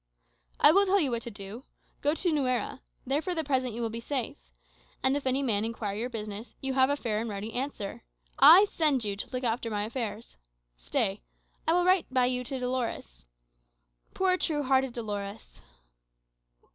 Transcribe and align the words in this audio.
"I 0.59 0.71
will 0.71 0.87
tell 0.87 0.99
you 0.99 1.11
what 1.11 1.21
to 1.21 1.29
do. 1.29 1.63
Go 2.01 2.15
to 2.15 2.31
Nuera. 2.31 2.81
There 3.05 3.21
for 3.21 3.35
the 3.35 3.43
present 3.43 3.75
you 3.75 3.83
will 3.83 3.91
be 3.91 3.99
safe. 3.99 4.49
And 5.03 5.15
if 5.15 5.27
any 5.27 5.43
man 5.43 5.63
inquire 5.63 5.95
your 5.95 6.09
business, 6.09 6.55
you 6.59 6.73
have 6.73 6.89
a 6.89 6.95
fair 6.95 7.19
and 7.19 7.29
ready 7.29 7.53
answer. 7.53 8.01
I 8.39 8.65
send 8.65 9.03
you 9.03 9.15
to 9.15 9.29
look 9.29 9.43
after 9.43 9.69
my 9.69 9.83
affairs. 9.83 10.37
Stay; 10.75 11.21
I 11.67 11.73
will 11.73 11.85
write 11.85 12.11
by 12.11 12.25
you 12.25 12.43
to 12.45 12.57
Dolores. 12.57 13.25
Poor, 14.15 14.37
true 14.37 14.63
hearted 14.63 14.93
Dolores!" 14.93 15.61